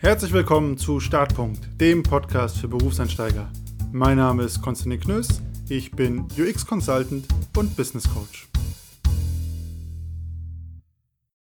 [0.00, 3.50] Herzlich willkommen zu Startpunkt, dem Podcast für Berufseinsteiger.
[3.90, 8.48] Mein Name ist Konstantin Knöss, ich bin UX-Consultant und Business Coach.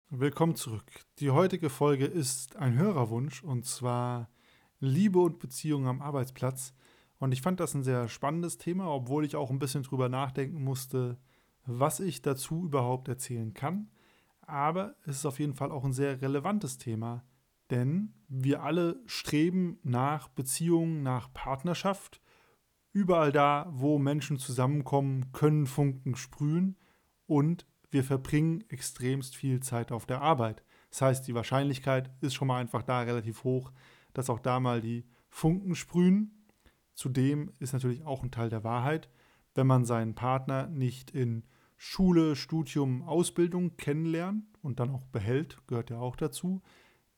[0.09, 0.87] Willkommen zurück.
[1.19, 4.31] Die heutige Folge ist ein Hörerwunsch und zwar
[4.81, 6.73] Liebe und Beziehungen am Arbeitsplatz.
[7.19, 10.65] Und ich fand das ein sehr spannendes Thema, obwohl ich auch ein bisschen drüber nachdenken
[10.65, 11.19] musste,
[11.67, 13.91] was ich dazu überhaupt erzählen kann.
[14.41, 17.25] Aber es ist auf jeden Fall auch ein sehr relevantes Thema,
[17.71, 22.21] denn wir alle streben nach Beziehungen, nach Partnerschaft.
[22.93, 26.77] Überall da, wo Menschen zusammenkommen, können Funken sprühen
[27.27, 30.63] und wir verbringen extremst viel Zeit auf der Arbeit.
[30.91, 33.73] Das heißt, die Wahrscheinlichkeit ist schon mal einfach da relativ hoch,
[34.15, 36.45] dass auch da mal die Funken sprühen.
[36.95, 39.09] Zudem ist natürlich auch ein Teil der Wahrheit,
[39.55, 41.45] wenn man seinen Partner nicht in
[41.77, 46.61] Schule, Studium, Ausbildung kennenlernt und dann auch behält, gehört ja auch dazu,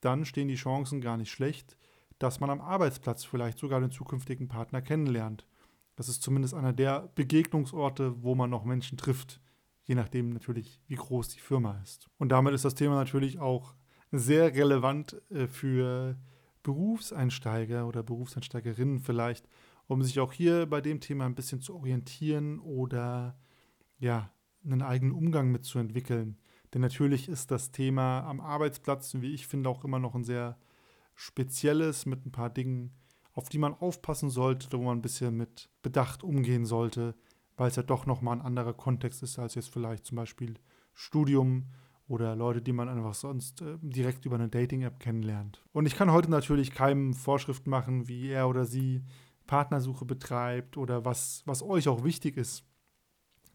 [0.01, 1.77] dann stehen die Chancen gar nicht schlecht,
[2.19, 5.47] dass man am Arbeitsplatz vielleicht sogar den zukünftigen Partner kennenlernt.
[5.97, 9.41] Das ist zumindest einer der Begegnungsorte, wo man noch Menschen trifft,
[9.85, 12.09] je nachdem natürlich, wie groß die Firma ist.
[12.19, 13.75] Und damit ist das Thema natürlich auch
[14.13, 16.17] sehr relevant äh, für
[16.63, 19.49] Berufseinsteiger oder Berufseinsteigerinnen vielleicht,
[19.87, 23.39] um sich auch hier bei dem Thema ein bisschen zu orientieren oder
[23.99, 24.31] ja,
[24.65, 26.39] einen eigenen Umgang mitzuentwickeln.
[26.73, 30.57] Denn natürlich ist das Thema am Arbeitsplatz, wie ich finde, auch immer noch ein sehr
[31.15, 32.93] spezielles mit ein paar Dingen,
[33.33, 37.15] auf die man aufpassen sollte, wo man ein bisschen mit Bedacht umgehen sollte,
[37.57, 40.55] weil es ja doch nochmal ein anderer Kontext ist als jetzt vielleicht zum Beispiel
[40.95, 41.67] Studium
[42.09, 45.63] oder Leute, die man einfach sonst äh, direkt über eine Dating-App kennenlernt.
[45.73, 49.03] Und ich kann heute natürlich keinem Vorschriften machen, wie er oder sie
[49.47, 52.65] Partnersuche betreibt oder was, was euch auch wichtig ist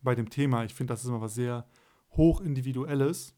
[0.02, 0.64] bei dem Thema.
[0.64, 1.66] Ich finde, das ist immer was sehr
[2.18, 3.36] hochindividuelles.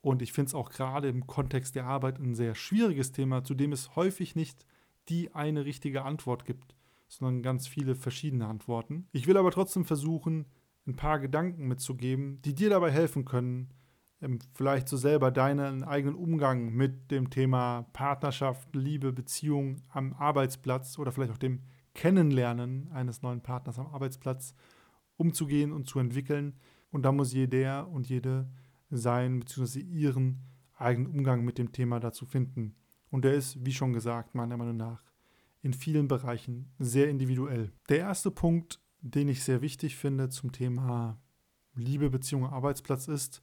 [0.00, 3.54] Und ich finde es auch gerade im Kontext der Arbeit ein sehr schwieriges Thema, zu
[3.54, 4.66] dem es häufig nicht
[5.08, 6.74] die eine richtige Antwort gibt,
[7.08, 9.06] sondern ganz viele verschiedene Antworten.
[9.12, 10.46] Ich will aber trotzdem versuchen,
[10.86, 13.70] ein paar Gedanken mitzugeben, die dir dabei helfen können,
[14.20, 20.98] ähm, vielleicht so selber deinen eigenen Umgang mit dem Thema Partnerschaft, Liebe, Beziehung am Arbeitsplatz
[20.98, 21.62] oder vielleicht auch dem
[21.94, 24.54] Kennenlernen eines neuen Partners am Arbeitsplatz
[25.16, 26.54] umzugehen und zu entwickeln,
[26.94, 28.48] und da muss jeder und jede
[28.88, 29.80] sein bzw.
[29.80, 30.38] ihren
[30.76, 32.76] eigenen Umgang mit dem Thema dazu finden.
[33.10, 35.02] Und der ist, wie schon gesagt, meiner Meinung nach
[35.60, 37.72] in vielen Bereichen sehr individuell.
[37.88, 41.18] Der erste Punkt, den ich sehr wichtig finde zum Thema
[41.74, 43.42] Liebe, Beziehung, Arbeitsplatz ist,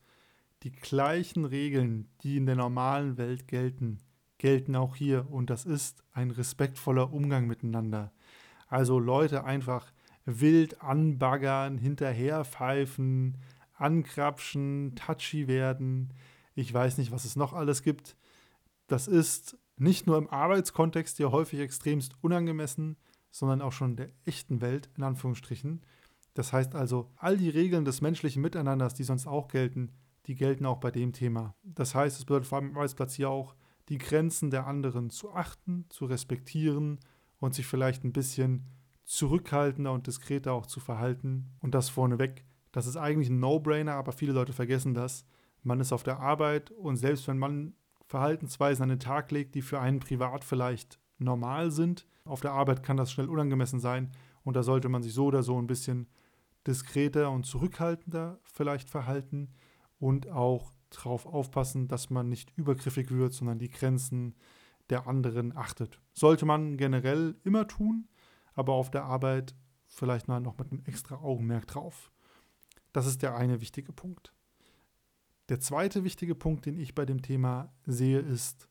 [0.64, 3.98] die gleichen Regeln, die in der normalen Welt gelten,
[4.38, 5.30] gelten auch hier.
[5.30, 8.14] Und das ist ein respektvoller Umgang miteinander.
[8.68, 9.92] Also Leute einfach
[10.26, 13.38] wild anbaggern, hinterherpfeifen,
[13.74, 16.14] ankrapschen, touchy werden.
[16.56, 18.16] Ich weiß nicht, was es noch alles gibt.
[18.88, 22.98] Das ist nicht nur im Arbeitskontext ja häufig extremst unangemessen,
[23.32, 25.82] sondern auch schon in der echten Welt, in Anführungsstrichen.
[26.34, 29.92] Das heißt also, all die Regeln des menschlichen Miteinanders, die sonst auch gelten,
[30.28, 31.56] die gelten auch bei dem Thema.
[31.64, 33.56] Das heißt, es bedeutet vor allem im Arbeitsplatz hier auch,
[33.90, 37.00] die Grenzen der anderen zu achten, zu respektieren
[37.40, 38.66] und sich vielleicht ein bisschen
[39.12, 41.52] zurückhaltender und diskreter auch zu verhalten.
[41.60, 42.46] Und das vorneweg.
[42.72, 45.26] Das ist eigentlich ein No-Brainer, aber viele Leute vergessen das.
[45.64, 47.74] Man ist auf der Arbeit und selbst wenn man
[48.08, 52.84] Verhaltensweisen an den Tag legt, die für einen privat vielleicht normal sind, auf der Arbeit
[52.84, 54.12] kann das schnell unangemessen sein
[54.44, 56.08] und da sollte man sich so oder so ein bisschen
[56.66, 59.50] diskreter und zurückhaltender vielleicht verhalten
[60.00, 64.36] und auch darauf aufpassen, dass man nicht übergriffig wird, sondern die Grenzen
[64.90, 66.00] der anderen achtet.
[66.14, 68.08] Sollte man generell immer tun,
[68.62, 69.56] aber auf der Arbeit
[69.88, 72.12] vielleicht mal noch mit einem extra Augenmerk drauf.
[72.94, 74.34] Das ist der eine wichtige Punkt.
[75.50, 78.70] Der zweite wichtige Punkt, den ich bei dem Thema sehe, ist,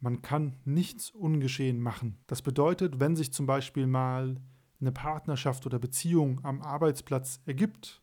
[0.00, 2.18] man kann nichts ungeschehen machen.
[2.26, 4.40] Das bedeutet, wenn sich zum Beispiel mal
[4.80, 8.02] eine Partnerschaft oder Beziehung am Arbeitsplatz ergibt,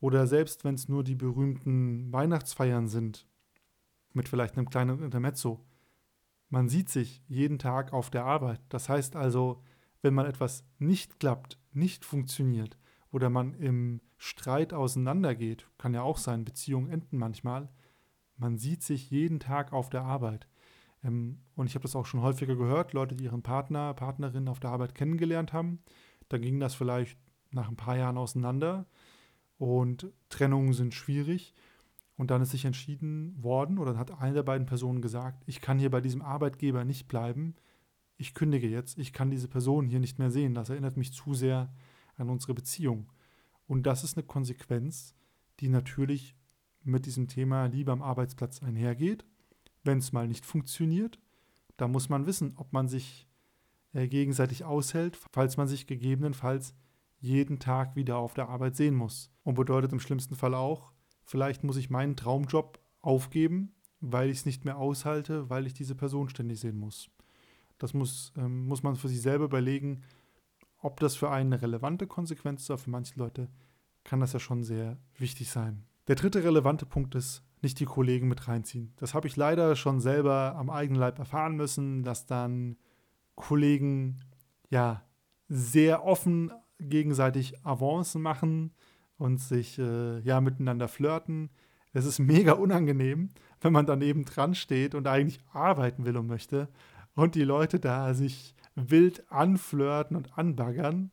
[0.00, 3.28] oder selbst wenn es nur die berühmten Weihnachtsfeiern sind,
[4.12, 5.64] mit vielleicht einem kleinen Intermezzo,
[6.48, 8.60] man sieht sich jeden Tag auf der Arbeit.
[8.70, 9.62] Das heißt also,
[10.02, 12.76] wenn mal etwas nicht klappt, nicht funktioniert
[13.10, 17.68] oder man im Streit auseinandergeht, kann ja auch sein, Beziehungen enden manchmal,
[18.36, 20.46] man sieht sich jeden Tag auf der Arbeit.
[21.04, 24.60] Ähm, und ich habe das auch schon häufiger gehört, Leute, die ihren Partner, Partnerin auf
[24.60, 25.80] der Arbeit kennengelernt haben,
[26.28, 27.18] dann ging das vielleicht
[27.50, 28.86] nach ein paar Jahren auseinander
[29.58, 31.54] und Trennungen sind schwierig.
[32.16, 35.62] Und dann ist sich entschieden worden oder dann hat eine der beiden Personen gesagt, ich
[35.62, 37.54] kann hier bei diesem Arbeitgeber nicht bleiben,
[38.20, 40.54] ich kündige jetzt, ich kann diese Person hier nicht mehr sehen.
[40.54, 41.72] Das erinnert mich zu sehr
[42.16, 43.10] an unsere Beziehung.
[43.66, 45.14] Und das ist eine Konsequenz,
[45.60, 46.36] die natürlich
[46.82, 49.24] mit diesem Thema Liebe am Arbeitsplatz einhergeht.
[49.84, 51.18] Wenn es mal nicht funktioniert,
[51.80, 53.26] Da muss man wissen, ob man sich
[53.94, 56.74] äh, gegenseitig aushält, falls man sich gegebenenfalls
[57.20, 59.32] jeden Tag wieder auf der Arbeit sehen muss.
[59.44, 60.92] Und bedeutet im schlimmsten Fall auch,
[61.24, 65.94] vielleicht muss ich meinen Traumjob aufgeben, weil ich es nicht mehr aushalte, weil ich diese
[65.94, 67.10] Person ständig sehen muss.
[67.80, 70.02] Das muss, ähm, muss man für sich selber überlegen,
[70.78, 73.48] ob das für einen eine relevante Konsequenz ist, aber für manche Leute
[74.04, 75.84] kann das ja schon sehr wichtig sein.
[76.06, 78.92] Der dritte relevante Punkt ist, nicht die Kollegen mit reinziehen.
[78.96, 82.76] Das habe ich leider schon selber am eigenen Leib erfahren müssen, dass dann
[83.34, 84.16] Kollegen
[84.70, 85.02] ja
[85.48, 88.72] sehr offen gegenseitig Avancen machen
[89.18, 91.50] und sich äh, ja miteinander flirten.
[91.92, 93.30] Es ist mega unangenehm,
[93.60, 96.68] wenn man daneben dran steht und eigentlich arbeiten will und möchte
[97.20, 101.10] und die Leute da sich wild anflirten und anbaggern.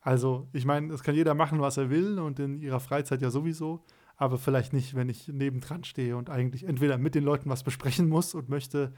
[0.00, 3.30] Also, ich meine, es kann jeder machen, was er will und in ihrer Freizeit ja
[3.30, 3.84] sowieso,
[4.16, 8.08] aber vielleicht nicht, wenn ich nebendran stehe und eigentlich entweder mit den Leuten was besprechen
[8.08, 8.92] muss und möchte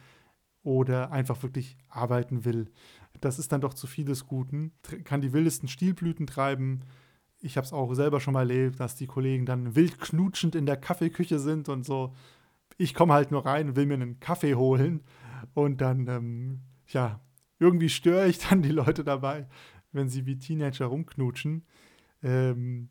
[0.62, 2.70] oder einfach wirklich arbeiten will.
[3.20, 4.72] Das ist dann doch zu viel des Guten.
[5.04, 6.80] Kann die wildesten Stilblüten treiben.
[7.38, 10.66] Ich habe es auch selber schon mal erlebt, dass die Kollegen dann wild knutschend in
[10.66, 12.12] der Kaffeeküche sind und so.
[12.76, 15.02] Ich komme halt nur rein, will mir einen Kaffee holen
[15.54, 17.20] und dann, ähm, ja,
[17.58, 19.46] irgendwie störe ich dann die Leute dabei,
[19.92, 21.66] wenn sie wie Teenager rumknutschen.
[22.22, 22.88] Ähm,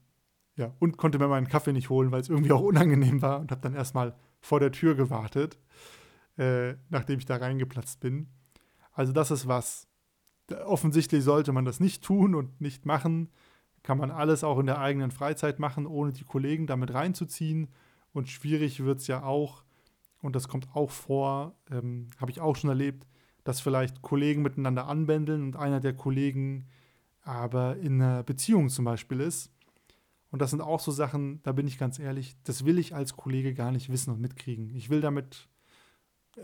[0.56, 3.52] ja, und konnte mir meinen Kaffee nicht holen, weil es irgendwie auch unangenehm war und
[3.52, 5.58] habe dann erstmal vor der Tür gewartet
[6.40, 8.28] äh, nachdem ich da reingeplatzt bin.
[8.94, 9.88] Also das ist was.
[10.66, 13.30] Offensichtlich sollte man das nicht tun und nicht machen.
[13.84, 17.68] Kann man alles auch in der eigenen Freizeit machen, ohne die Kollegen damit reinzuziehen.
[18.14, 19.64] Und schwierig wird es ja auch,
[20.22, 23.08] und das kommt auch vor, ähm, habe ich auch schon erlebt,
[23.44, 26.68] dass vielleicht Kollegen miteinander anbändeln und einer der Kollegen
[27.22, 29.52] aber in einer Beziehung zum Beispiel ist.
[30.32, 33.16] Und das sind auch so Sachen, da bin ich ganz ehrlich, das will ich als
[33.16, 34.70] Kollege gar nicht wissen und mitkriegen.
[34.76, 35.48] Ich will damit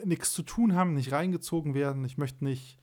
[0.04, 2.04] nichts zu tun haben, nicht reingezogen werden.
[2.06, 2.80] Ich möchte nicht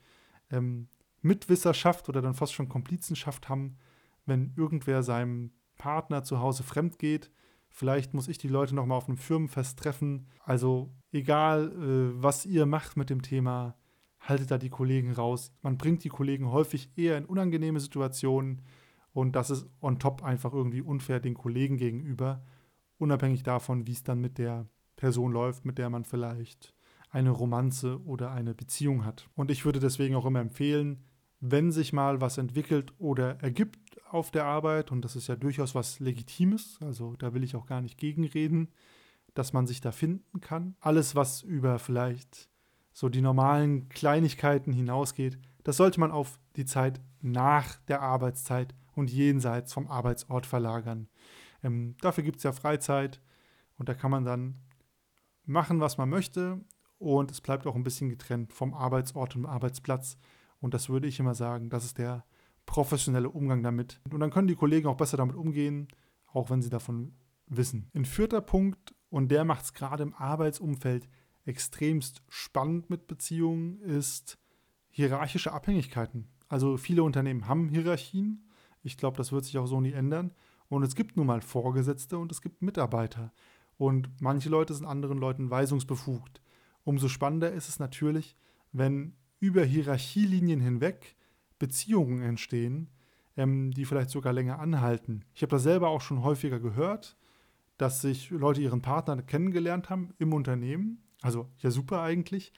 [0.49, 0.87] ähm,
[1.21, 3.77] Mitwisserschaft oder dann fast schon Komplizenschaft haben,
[4.25, 7.31] wenn irgendwer seinem Partner zu Hause fremd geht.
[7.75, 10.27] Vielleicht muss ich die Leute nochmal auf einem Firmenfest treffen.
[10.43, 13.75] Also egal, äh, was ihr macht mit dem Thema,
[14.19, 15.51] haltet da die Kollegen raus.
[15.63, 18.61] Man bringt die Kollegen häufig eher in unangenehme Situationen
[19.11, 22.43] und das ist on top einfach irgendwie unfair den Kollegen gegenüber,
[22.99, 26.75] unabhängig davon, wie es dann mit der Person läuft, mit der man vielleicht
[27.09, 29.27] eine Romanze oder eine Beziehung hat.
[29.33, 31.03] Und ich würde deswegen auch immer empfehlen,
[31.39, 35.75] wenn sich mal was entwickelt oder ergibt auf der Arbeit, und das ist ja durchaus
[35.75, 38.69] was Legitimes, also da will ich auch gar nicht gegenreden,
[39.33, 40.75] dass man sich da finden kann.
[40.79, 42.49] Alles, was über vielleicht
[42.93, 49.09] so die normalen Kleinigkeiten hinausgeht, das sollte man auf die Zeit nach der Arbeitszeit und
[49.09, 51.07] jenseits vom Arbeitsort verlagern.
[51.63, 53.19] Ähm, dafür gibt es ja Freizeit
[53.77, 54.59] und da kann man dann
[55.45, 56.59] machen, was man möchte
[56.99, 60.17] und es bleibt auch ein bisschen getrennt vom Arbeitsort und Arbeitsplatz.
[60.61, 62.23] Und das würde ich immer sagen, das ist der
[62.65, 63.99] professionelle Umgang damit.
[64.09, 65.87] Und dann können die Kollegen auch besser damit umgehen,
[66.27, 67.13] auch wenn sie davon
[67.47, 67.89] wissen.
[67.93, 71.07] Ein vierter Punkt, und der macht es gerade im Arbeitsumfeld
[71.45, 74.37] extremst spannend mit Beziehungen, ist
[74.89, 76.27] hierarchische Abhängigkeiten.
[76.47, 78.47] Also viele Unternehmen haben Hierarchien.
[78.81, 80.33] Ich glaube, das wird sich auch so nie ändern.
[80.67, 83.33] Und es gibt nun mal Vorgesetzte und es gibt Mitarbeiter.
[83.77, 86.41] Und manche Leute sind anderen Leuten weisungsbefugt.
[86.83, 88.37] Umso spannender ist es natürlich,
[88.71, 91.15] wenn über Hierarchielinien hinweg
[91.63, 92.89] Beziehungen entstehen,
[93.37, 95.23] ähm, die vielleicht sogar länger anhalten.
[95.33, 97.15] Ich habe das selber auch schon häufiger gehört,
[97.77, 101.01] dass sich Leute ihren Partner kennengelernt haben im Unternehmen.
[101.21, 102.51] Also ja super eigentlich.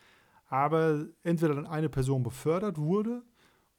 [0.48, 3.22] Aber entweder dann eine Person befördert wurde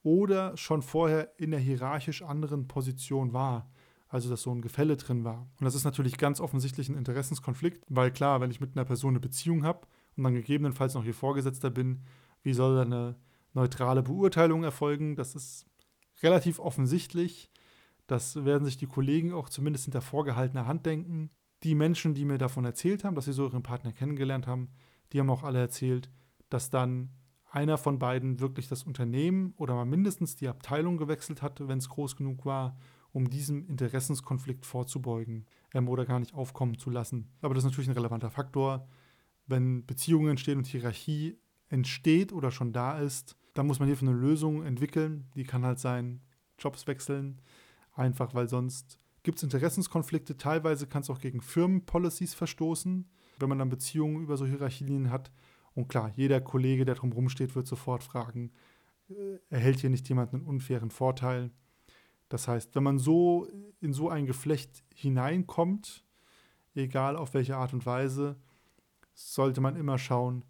[0.05, 3.69] oder schon vorher in der hierarchisch anderen Position war.
[4.07, 5.49] Also dass so ein Gefälle drin war.
[5.59, 9.11] Und das ist natürlich ganz offensichtlich ein Interessenskonflikt, weil klar, wenn ich mit einer Person
[9.11, 12.03] eine Beziehung habe, und dann gegebenenfalls noch ihr Vorgesetzter bin,
[12.45, 13.17] wie soll da eine
[13.57, 15.17] neutrale Beurteilung erfolgen?
[15.17, 15.67] Das ist
[16.23, 17.51] relativ offensichtlich.
[18.07, 21.31] Das werden sich die Kollegen auch zumindest hinter vorgehaltener Hand denken.
[21.65, 24.69] Die Menschen, die mir davon erzählt haben, dass sie so ihren Partner kennengelernt haben,
[25.13, 26.11] die haben auch alle erzählt,
[26.49, 27.11] dass dann
[27.51, 31.89] einer von beiden wirklich das Unternehmen oder mal mindestens die Abteilung gewechselt hatte, wenn es
[31.89, 32.77] groß genug war,
[33.13, 37.31] um diesem Interessenskonflikt vorzubeugen ähm, oder gar nicht aufkommen zu lassen.
[37.41, 38.87] Aber das ist natürlich ein relevanter Faktor
[39.47, 44.17] wenn Beziehungen entstehen und Hierarchie entsteht oder schon da ist, dann muss man hierfür eine
[44.17, 45.31] Lösung entwickeln.
[45.35, 46.21] Die kann halt sein,
[46.59, 47.41] Jobs wechseln,
[47.95, 50.37] einfach weil sonst gibt es Interessenskonflikte.
[50.37, 55.33] Teilweise kann es auch gegen Firmenpolicies verstoßen, wenn man dann Beziehungen über so Hierarchielinien hat.
[55.75, 58.53] Und klar, jeder Kollege, der drumherum steht, wird sofort fragen,
[59.09, 61.51] äh, erhält hier nicht jemand einen unfairen Vorteil?
[62.29, 63.49] Das heißt, wenn man so
[63.81, 66.05] in so ein Geflecht hineinkommt,
[66.75, 68.37] egal auf welche Art und Weise,
[69.15, 70.45] sollte man immer schauen,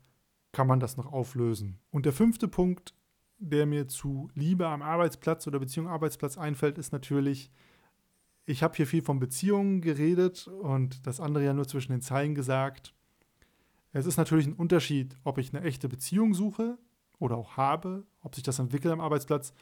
[0.57, 1.79] kann man das noch auflösen.
[1.91, 2.95] Und der fünfte Punkt,
[3.37, 7.51] der mir zu Liebe am Arbeitsplatz oder Beziehung Arbeitsplatz einfällt, ist natürlich,
[8.47, 12.35] ich habe hier viel von Beziehungen geredet und das andere ja nur zwischen den Zeilen
[12.35, 12.95] gesagt.
[13.93, 16.79] Es ist natürlich ein Unterschied, ob ich eine echte Beziehung suche
[17.19, 19.53] oder auch habe, ob sich das entwickelt am Arbeitsplatz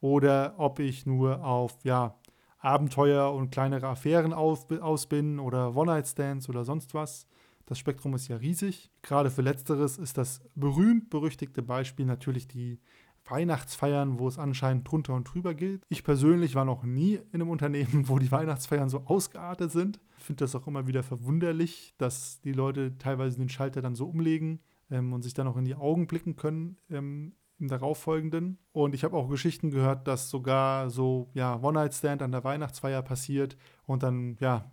[0.00, 2.14] oder ob ich nur auf ja,
[2.58, 7.26] Abenteuer und kleinere Affären aus bin oder One-Night-Stands oder sonst was.
[7.66, 8.90] Das Spektrum ist ja riesig.
[9.02, 12.78] Gerade für Letzteres ist das berühmt-berüchtigte Beispiel natürlich die
[13.26, 15.82] Weihnachtsfeiern, wo es anscheinend drunter und drüber geht.
[15.88, 20.00] Ich persönlich war noch nie in einem Unternehmen, wo die Weihnachtsfeiern so ausgeartet sind.
[20.18, 24.06] Ich finde das auch immer wieder verwunderlich, dass die Leute teilweise den Schalter dann so
[24.06, 28.58] umlegen ähm, und sich dann auch in die Augen blicken können ähm, im darauffolgenden.
[28.72, 33.56] Und ich habe auch Geschichten gehört, dass sogar so ja One-Night-Stand an der Weihnachtsfeier passiert
[33.86, 34.70] und dann ja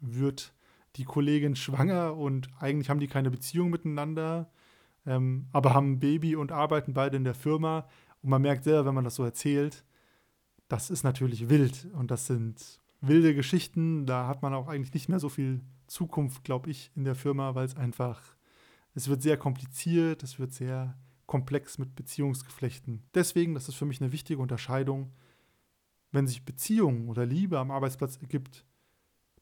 [0.00, 0.54] wird
[0.96, 4.50] die Kollegin schwanger und eigentlich haben die keine Beziehung miteinander,
[5.06, 7.88] ähm, aber haben ein Baby und arbeiten beide in der Firma.
[8.22, 9.84] Und man merkt selber, wenn man das so erzählt,
[10.68, 14.06] das ist natürlich wild und das sind wilde Geschichten.
[14.06, 17.54] Da hat man auch eigentlich nicht mehr so viel Zukunft, glaube ich, in der Firma,
[17.54, 18.20] weil es einfach,
[18.94, 23.02] es wird sehr kompliziert, es wird sehr komplex mit Beziehungsgeflechten.
[23.14, 25.12] Deswegen, das ist für mich eine wichtige Unterscheidung,
[26.12, 28.64] wenn sich Beziehung oder Liebe am Arbeitsplatz ergibt,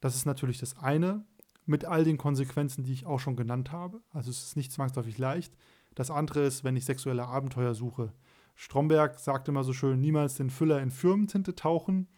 [0.01, 1.25] das ist natürlich das eine,
[1.67, 4.03] mit all den Konsequenzen, die ich auch schon genannt habe.
[4.11, 5.57] Also es ist nicht zwangsläufig leicht.
[5.95, 8.13] Das andere ist, wenn ich sexuelle Abenteuer suche.
[8.55, 12.09] Stromberg sagt immer so schön, niemals den Füller in Firmentinte tauchen.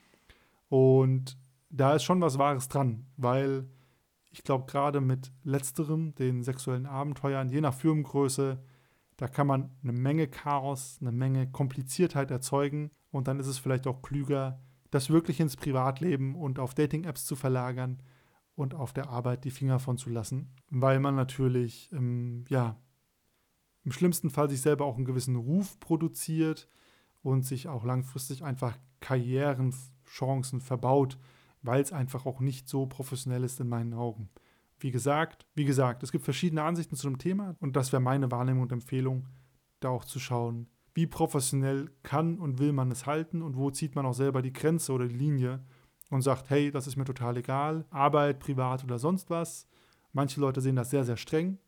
[0.69, 1.39] Und
[1.71, 3.69] da ist schon was Wahres dran, weil
[4.31, 8.61] ich glaube, gerade mit letzterem, den sexuellen Abenteuern, je nach Firmengröße,
[9.17, 12.91] da kann man eine Menge Chaos, eine Menge Kompliziertheit erzeugen.
[13.11, 14.61] Und dann ist es vielleicht auch klüger,
[14.91, 18.03] das wirklich ins Privatleben und auf Dating-Apps zu verlagern
[18.57, 22.77] und auf der Arbeit die Finger von zu lassen, weil man natürlich, ähm, ja,
[23.85, 26.69] im schlimmsten Fall sich selber auch einen gewissen Ruf produziert
[27.23, 31.19] und sich auch langfristig einfach Karrierenchancen verbaut,
[31.63, 34.31] weil es einfach auch nicht so professionell ist in meinen Augen.
[34.79, 38.31] Wie gesagt, wie gesagt, es gibt verschiedene Ansichten zu dem Thema und das wäre meine
[38.31, 39.29] Wahrnehmung und Empfehlung,
[39.81, 43.95] da auch zu schauen, wie professionell kann und will man es halten und wo zieht
[43.95, 45.63] man auch selber die Grenze oder die Linie
[46.11, 49.67] und sagt, hey, das ist mir total egal, Arbeit, privat oder sonst was.
[50.13, 51.59] Manche Leute sehen das sehr, sehr streng,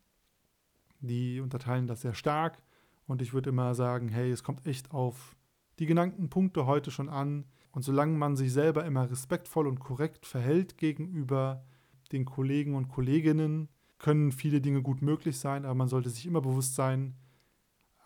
[1.00, 2.62] die unterteilen das sehr stark.
[3.06, 5.36] Und ich würde immer sagen, hey, es kommt echt auf
[5.78, 7.44] die genannten Punkte heute schon an.
[7.72, 11.64] Und solange man sich selber immer respektvoll und korrekt verhält gegenüber
[12.12, 13.68] den Kollegen und Kolleginnen,
[13.98, 17.16] können viele Dinge gut möglich sein, aber man sollte sich immer bewusst sein,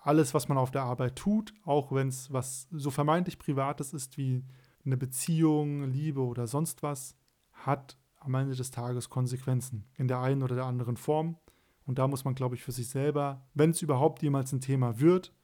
[0.02, 4.16] alles, was man auf der Arbeit tut, auch wenn es was so vermeintlich Privates ist
[4.18, 4.42] wie
[4.84, 7.16] eine Beziehung, Liebe oder sonst was,
[7.52, 11.36] hat am Ende des Tages Konsequenzen in der einen oder der anderen Form.
[11.84, 15.00] Und da muss man, glaube ich, für sich selber, wenn es überhaupt jemals ein Thema
[15.00, 15.34] wird,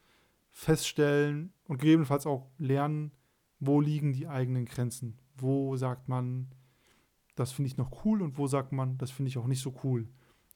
[0.50, 3.12] feststellen und gegebenenfalls auch lernen,
[3.60, 5.18] wo liegen die eigenen Grenzen.
[5.36, 6.48] Wo sagt man,
[7.34, 9.74] das finde ich noch cool und wo sagt man, das finde ich auch nicht so
[9.82, 10.08] cool.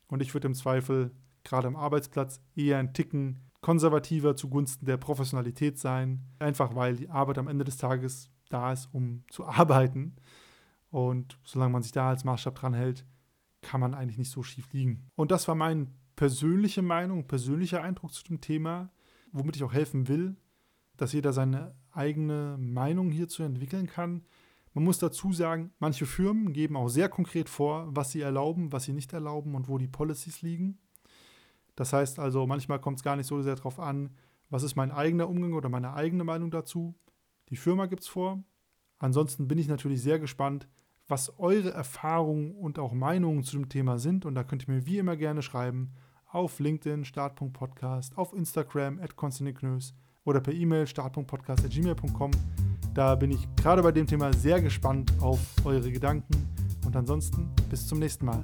[0.08, 1.12] Und ich würde im Zweifel
[1.44, 7.38] gerade am Arbeitsplatz eher ein Ticken konservativer zugunsten der Professionalität sein, einfach weil die Arbeit
[7.38, 10.16] am Ende des Tages da ist, um zu arbeiten.
[10.90, 13.06] Und solange man sich da als Maßstab dran hält,
[13.62, 15.08] kann man eigentlich nicht so schief liegen.
[15.14, 18.90] Und das war meine persönliche Meinung, persönlicher Eindruck zu dem Thema,
[19.32, 20.36] womit ich auch helfen will,
[20.96, 24.24] dass jeder seine eigene Meinung hierzu entwickeln kann.
[24.74, 28.84] Man muss dazu sagen, manche Firmen geben auch sehr konkret vor, was sie erlauben, was
[28.84, 30.78] sie nicht erlauben und wo die Policies liegen.
[31.76, 34.10] Das heißt also, manchmal kommt es gar nicht so sehr darauf an,
[34.50, 36.94] was ist mein eigener Umgang oder meine eigene Meinung dazu,
[37.52, 38.42] die Firma gibt es vor.
[38.98, 40.66] Ansonsten bin ich natürlich sehr gespannt,
[41.06, 44.24] was eure Erfahrungen und auch Meinungen zu dem Thema sind.
[44.24, 45.92] Und da könnt ihr mir wie immer gerne schreiben
[46.28, 49.14] auf LinkedIn, Start.podcast, auf Instagram, at
[50.24, 52.30] oder per E-Mail, start.podcast.gmail.com.
[52.94, 56.48] Da bin ich gerade bei dem Thema sehr gespannt auf eure Gedanken.
[56.86, 58.42] Und ansonsten bis zum nächsten Mal.